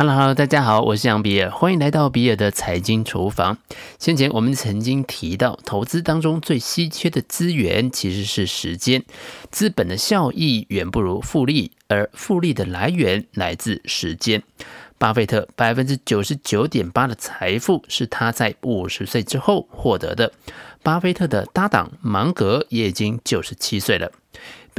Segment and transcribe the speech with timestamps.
[0.00, 3.58] Hello，Hello，大家好，我是杨比尔，欢迎来到比尔的财经厨房。
[3.98, 9.04] 先前我们曾经提到，投资当中最稀缺的资源其实是时间，
[9.50, 14.42] 资本的效益远不如复利，而复利的来源来自时间。
[14.96, 20.32] 巴菲特百分之九十九点八的财富是他在五十岁之后获得的。
[20.82, 24.10] 巴菲特的搭档芒格也已经九十七岁了。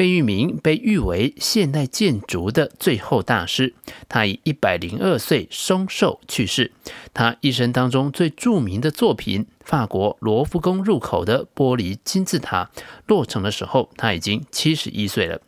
[0.02, 3.76] 贝聿铭被誉为现代建筑的最后大师，
[4.10, 6.72] 他以一百零二岁松寿去世。
[7.14, 12.72] 他一生当中最著名的作品——法国罗浮宫入口的玻璃金字塔，
[13.06, 15.40] 落成的时候他已经七十一岁了。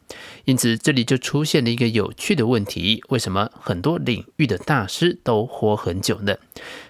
[0.45, 6.36] 因此，这里就出现了一个有趣的问题：为什么很多领域的大师都活很久呢？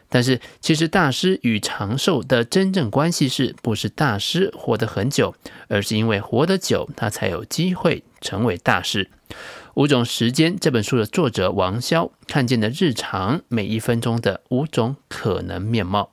[0.10, 5.34] 但是，其实大师与长寿的真正关系是不是大师活得很久，
[5.68, 9.12] 而是因为活得久，他才有机会成为大事。
[9.76, 16.12] 《五种时间》这本书的作者王潇看见的日常每一分钟的五种可能面貌。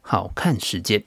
[0.00, 1.04] 好看时间。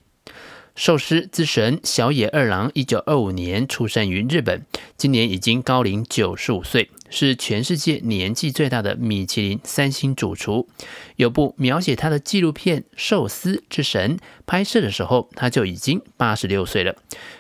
[0.76, 10.68] 寿司之神小野二郎，一九二五年出生于日本，今年已经高龄九十五岁，是全世界年纪最大的米其林三星主厨。
[11.16, 16.96] 有部描写他的纪录片《寿司之神》，拍摄的时候他就已经八十六岁了。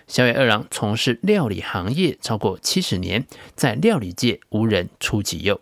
[0.05, 5.59] 小野二郎从事料理行业超过七十年，在料理界无人出其右。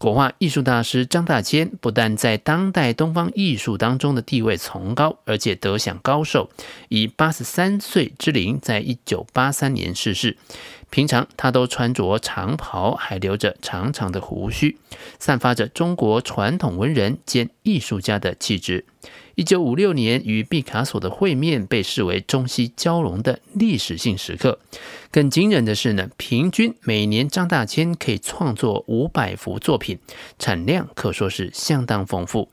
[0.00, 6.48] 国画艺术大师张大千不但在当代东方艺术当中的地位崇高，而且得享高寿，
[6.88, 10.38] 以八十三岁之龄，在一九八三年逝世。
[10.88, 14.78] 平常他都穿着长袍，还留着长长的胡须，
[15.18, 18.86] 散发着中国传统文人兼艺术家的气质。
[19.40, 24.58] 一九五六年与毕卡索的会面被视为中西交融的历史性时刻。
[25.10, 29.98] 更惊人的是呢，平均每年张大千可以创作五百幅作品，
[30.38, 32.50] 产量可说是相当丰富。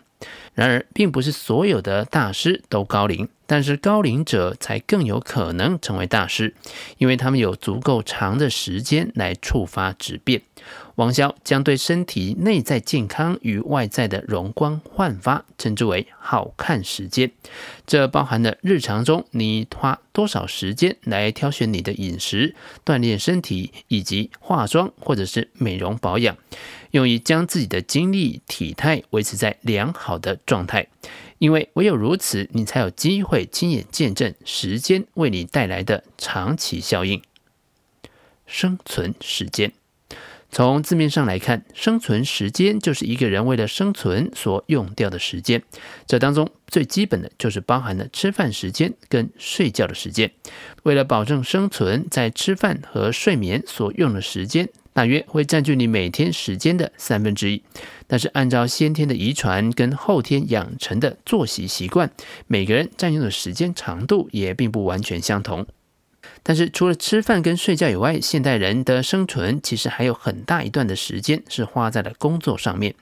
[0.54, 6.56] 然而，并不是所有的大师都高龄，但是高龄者才更有可能成为大师，
[7.00, 10.42] 因为他们有足够长的时间来触发质变。
[10.98, 17.32] 王潇将对身体内在健康与外在的容光焕发称之为“好看时间”。
[17.86, 26.36] 这包含了日常中你花多少时间来挑选你的饮食、锻炼身体，以及化妆或者是美容保养，
[26.90, 30.88] 用于将自己的精力、体态维持在良好的状态。
[31.38, 37.22] 因为唯有如此，你才有机会亲眼见证时间为你带来的长期效应。
[38.48, 39.72] 生存时间。
[40.50, 45.62] 从字面上来看，生存时间就是一个人为了生存所用掉的时间。
[46.08, 50.32] 这当中最基本的就是包含了吃饭时间跟睡觉的时间。
[50.84, 57.62] 为了保证生存，在吃饭和睡眠所用的时间，大约会占据你每天时间的三分之一。
[58.08, 62.10] 但是按照先天的遗传跟后天养成的作息习惯，
[62.48, 65.68] 每个人占用的时间长度也并不完全相同。
[66.44, 72.96] 但是除了吃饭跟睡觉以外，现代人的生存其实还有很大一段的时间是花在了工作上面。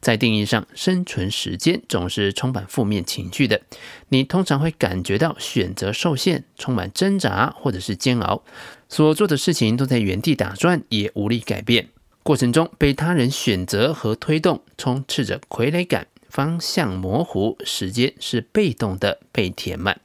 [0.00, 3.60] 在定义上，生存时间总是充满负面情绪的。
[4.08, 8.42] 你通常会感觉到选择受限，充满挣扎或者是煎熬，
[8.88, 11.88] 所做的事情都在原地打转，也无力改变。
[12.22, 20.00] 过程中被他人选择和推动，充斥着傀儡感，方向模糊，时间是被动的被填满。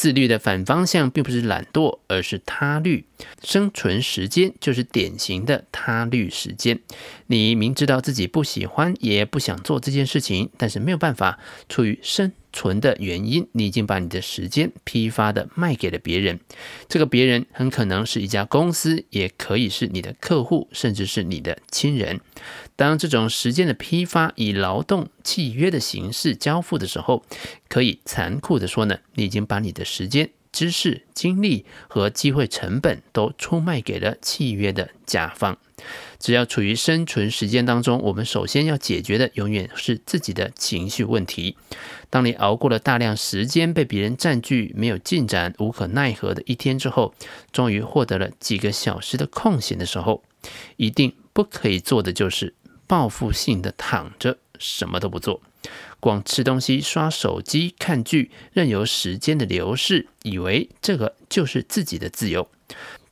[0.00, 3.04] 自律的反方向并不是懒惰，而是他律。
[3.42, 6.80] 生存时间就是典型的他律时间。
[7.26, 11.38] 你明知道自己不喜欢，也不想做这件事情，但是没有办法，
[11.68, 16.40] 出于生存的原因，你已经把你的时间批发的卖给了别人。
[16.88, 22.20] 这个别人很可能是一家公司，也可以是你的客户，甚至是你的亲人。
[22.76, 27.24] 当这种时间的批发以劳动契约的形式交付的时候，
[27.68, 35.58] 可以残酷的说呢，你已经把你的时间、知识、精力和机会成本都出卖给了契约的甲方。
[36.18, 41.56] 只要处于生存时间当中，我们首先要解决的永远是自己的情绪问题。
[42.10, 47.14] 当你熬过了大量时间被别人占据、没有进展、无可奈何的一天之后，
[47.52, 50.22] 终于获得了几个小时的空闲的时候，
[50.76, 52.54] 一定不可以做的就是。
[52.86, 55.40] 报复性的躺着，什么都不做，
[55.98, 62.48] 光吃东西、刷手机、看剧，任由时间的流逝，以为这个就是自己的自由。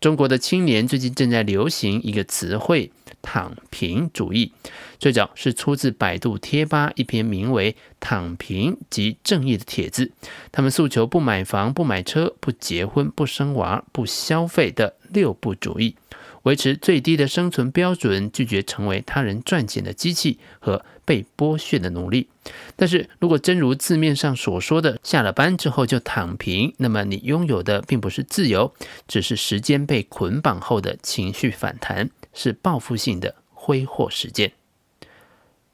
[0.00, 4.52] 中国的青年最近正在流行一个词汇“躺平主义”，
[5.00, 10.12] 最早是出自百度贴吧一篇名为“躺平即正义”的帖子。
[10.52, 15.96] 他们诉求不买房、不买车、不结婚、不生娃、不消费的六不主义。
[16.42, 22.28] 维持最低的生存标准，拒绝成为他人赚钱的机器和被剥削的奴隶。
[22.76, 28.72] 但是如果真如字面上所说的，下了班之后就躺平，那么你拥有的并不是自由，
[29.06, 34.52] 只是时间被捆绑后的情绪反弹，是报复性的挥霍时间、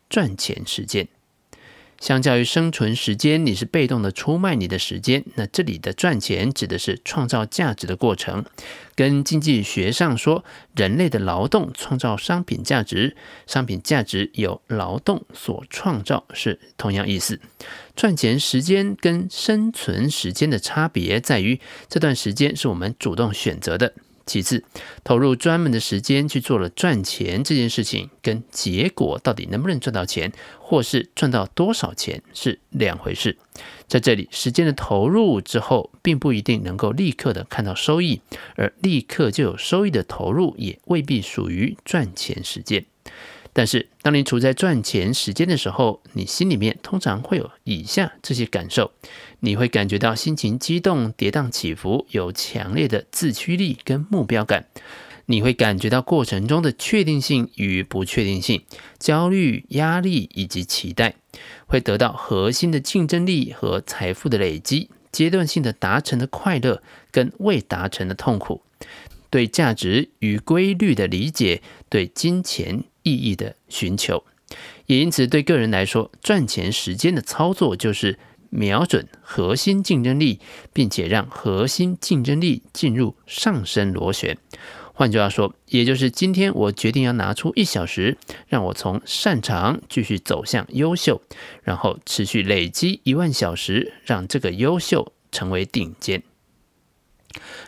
[0.09, 1.09] 赚钱时间。
[2.05, 5.25] 相较于生存时间，你是被动的出卖你的时间。
[5.37, 8.45] 那这里的赚钱指的是创造价值的过程，
[8.95, 10.45] 跟经济学上说
[10.77, 13.17] 人类的劳动创造商品价值，
[13.47, 17.41] 商品价值由劳动所创造是同样意思。
[17.97, 21.59] 赚钱时间跟生存时间的差别在于，
[21.89, 23.95] 这段时间是我们主动选择的。
[24.27, 24.65] 其次，
[25.03, 33.37] 投入专门的时间去做了赚钱这件事情，跟结果到底能不能赚到钱，或是赚到多少钱是两回事。
[33.87, 38.23] 在这里，时间的投入之后，并不一定能够立刻的看到收益，
[38.57, 42.87] 而立刻就有收益的投入，也未必属于赚钱时间。
[43.57, 48.91] 但是，当你处在赚钱时间的时候，你心里面通常会有以下这些感受：
[49.39, 54.65] 你会感觉到心情激动、跌宕起伏，有强烈的自驱力跟目标感；
[55.27, 58.65] 你会感觉到过程中的确定性与不确定性、
[58.99, 61.13] 焦虑、压力以及期待；
[61.69, 68.65] 会得到核心的竞争力和财富的累积、阶段性的达成的快乐跟未达成的痛苦；
[69.31, 72.83] 对价值与规律的理解；对金钱。
[73.05, 74.25] 意义的寻求，
[74.87, 78.19] 也因此对个人来说，赚钱时间的操作就是
[78.51, 80.41] 瞄准核心竞争力，
[80.73, 84.37] 并且让核心竞争力进入上升螺旋。
[84.97, 88.17] 换句话说，也就是今天我决定要拿出一小时，
[88.47, 91.21] 让我从擅长继续走向优秀，
[91.65, 96.23] 然后持续累积一万小时，让这个优秀成为顶尖。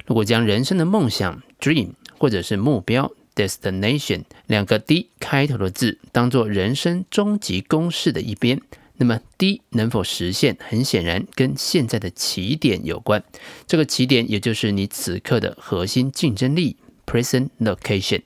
[0.07, 8.61] 如果将人生的梦想 （dream） 或者是目标，destination 两个 D 开头的字当做人生终极公式的一边，
[8.97, 13.23] 那么 D 能否实现，很显然跟现在的起点有关。
[13.67, 18.23] 这个起点也就是你此刻的核心竞争力 present location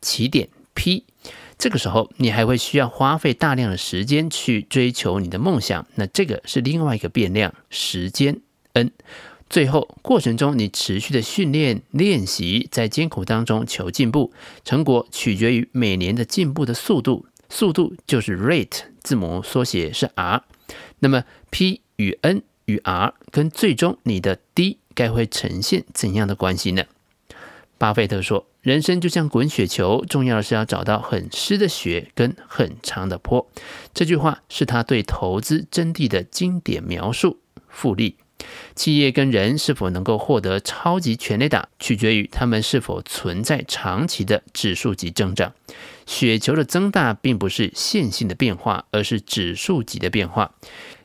[0.00, 1.04] 起点 P。
[1.58, 8.40] 这个时候你还会需要花费大量的时间去追求你的梦想，那这个是另外一个变量时间
[8.72, 8.90] N。
[9.52, 14.32] 最后，过程中你持续的训练、练习，在艰苦当中求进步，
[14.64, 20.42] 成果取决于每年的进步的速度，速度就是 rate，字母缩写是 r。
[21.00, 26.84] 那么 P 与 N 与 R 跟最终你的 D 该会呈现怎样的关系呢？
[27.76, 33.46] 巴菲特说：“人生就像滚雪球，重要的是要找到很湿的雪跟很长的坡。”
[33.92, 37.40] 这句话是他对投资真谛的经典描述。
[37.68, 38.16] 复利。
[38.74, 45.52] 企业跟人是否能够获得超级全垒打，取决于他们是否存在长期的指数级增长。
[46.06, 50.54] 雪球的增大并不是线性的变化，而是指数级的变化。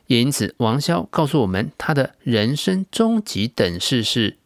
[0.06, 4.38] 也因此，王萧告诉我们，他的人生终极等式是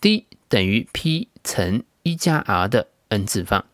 [0.00, 3.66] D 等于 P 乘一加 R 的 N 次方。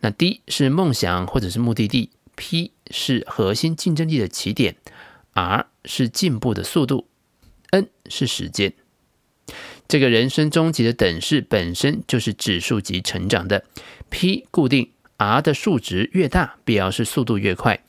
[0.00, 4.76] 那 D 是梦想或者是目的地，P 是核心竞争力的起点
[5.32, 7.08] ，R 是进步的速度。
[7.76, 8.72] N 是时间，
[9.86, 13.64] 这个人生终极的等式本身就是指数级成长的。
[14.08, 17.80] P 固定，R 的数值越大，表示速度越快。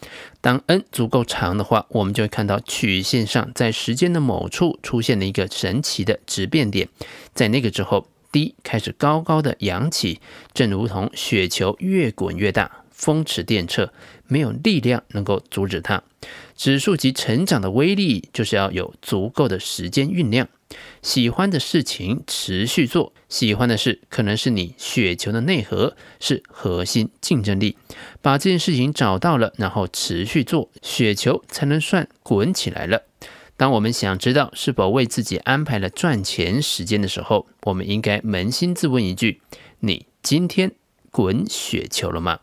[0.41, 6.89] 当 N 足够长的话，我们就会看到曲线上在时间的某处出现了一个神奇的质变点。
[7.33, 10.19] 在那个之后，D 开始高高的扬起，
[10.53, 13.89] 正如同雪球越滚越大，风驰电掣，
[14.25, 16.03] 没有力量能够阻止它。
[16.55, 20.49] 指数级成长的威力，就是要有足够的时间酝酿。
[21.01, 27.77] 喜欢的事情持续做，喜欢的事可能是你雪球的内核，是核心竞争力。
[28.21, 33.03] 把这件事情找到了，然后持续做，雪球才能算滚起来了。
[33.55, 39.41] 当我们想知道是否为自己安排了赚钱时间的时候，我们应该扪心自问一句：
[39.79, 40.73] 你今天
[41.11, 42.39] 滚雪球了吗？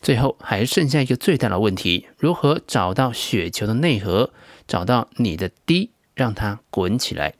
[0.00, 4.32] 最后还剩下一个最大的问题：如何找到雪球的内核，
[4.66, 7.34] 找到你的滴让它滚起来？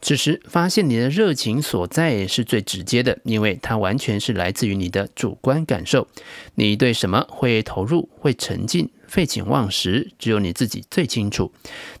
[0.00, 6.06] 此时发现你的热情所在是最直接的，因为它完全是来自于你的主观感受。
[6.54, 11.52] 你对什么会投入、会沉浸、废寝忘食，只有你自己最清楚。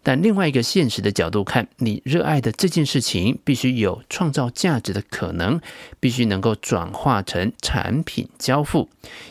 [0.02, 5.60] 但另外一个现实的角度看，你热爱的这件事情必须有创造价值的可能，
[5.98, 8.88] 必须能够转化成产品交付，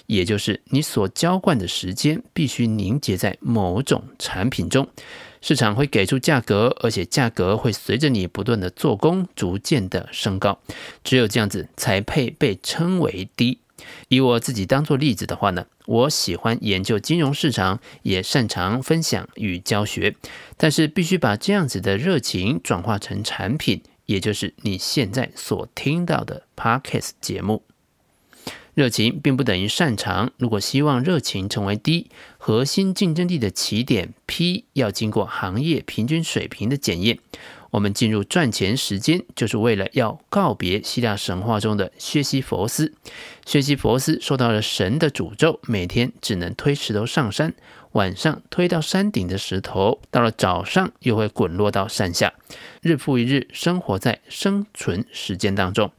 [0.07, 4.87] 也就是你所浇灌的时间必须凝结在某种产品中。
[5.39, 10.59] 市场会给出价格，而且价格会随着你不断的做工逐渐的升高。
[11.03, 13.59] 只有这样子才配被称为低。
[14.09, 20.15] 以我自己当做例子的话呢，我喜欢研究金融市场，也擅长分享与教学。
[20.57, 27.63] 但是必须把这样子的热情转化成产品，也就是你现在所听到的 Podcast 节目。
[28.73, 30.31] 热情并不等于擅长。
[30.37, 37.17] 如果希望热情成为 D，核心竞争力的起点 P 要经过行业平均水平的检验。
[37.71, 42.93] 我们进入赚钱时间，就是为了要告别希腊神话中的薛西弗斯。
[43.45, 47.53] 薛西弗斯受到了神的诅咒，每天只能推石头上山。
[47.93, 52.33] 晚上推到山顶的石头，到了早上又会滚落到山下，
[52.81, 55.91] 日复一日生活在生存时间当中。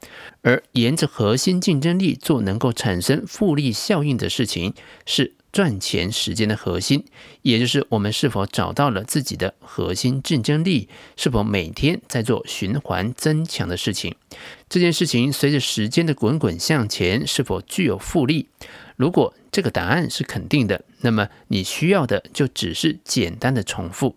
[0.42, 4.74] 而沿着核心竞争力做能够产生复利效应的事情，
[5.06, 7.04] 是赚钱时间的核心。
[7.42, 14.14] 也就是我们是否找到了自己的核心竞争力，是否每天在做循环增强的事情。
[14.68, 18.48] 这件事情随着时间的滚滚向前，是否具有复利？
[18.96, 24.16] 如果这个答案是肯定的，那么你需要的就只是简单的重复，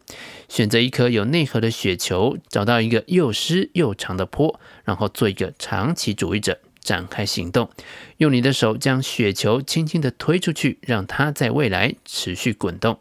[0.50, 7.70] 选择一颗有内核的雪球，找到一个又湿又长的坡，然后做一个长期主义者，展开行动，
[8.18, 13.00] 用你的手将雪球轻轻地推出去，让它在未来持续滚动。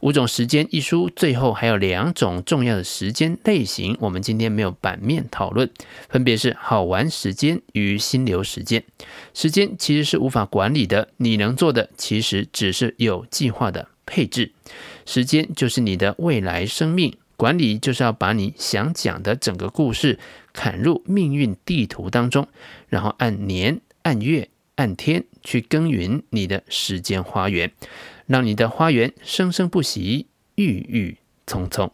[0.00, 5.70] 五种时间一书最后还有两种重要的时间类型，我们今天没有版面讨论，
[6.08, 8.84] 分别是好玩时间与心流时间。
[9.32, 14.52] 时间其实是无法管理的，你能做的其实只是有计划的配置。
[15.06, 20.18] 时间就是你的未来生命，管理就是要把你想讲的整个故事
[20.56, 22.48] 砍入命运地图当中，
[22.88, 27.70] 然后按年、按月、按天去耕耘你的时间花园。
[28.26, 31.92] 让你的花园生生不息，郁郁葱葱。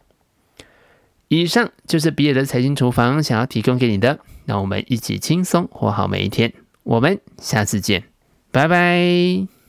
[1.27, 6.51] 以上就是比尔的财经厨房想要提供给你的，让我们一起轻松活好每一天。
[6.81, 8.05] 我们下次见，
[8.51, 9.62] 拜拜。